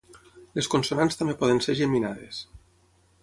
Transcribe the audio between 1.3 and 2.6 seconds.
poden ser geminades.